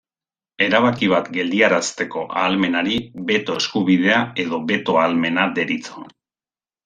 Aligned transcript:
Erabaki 0.67 1.09
bat 1.11 1.27
geldiarazteko 1.35 2.23
ahalmenari 2.39 2.95
beto-eskubidea 3.31 4.17
edo 4.45 4.61
beto-ahalmena 4.71 5.45
deritzo. 5.61 6.07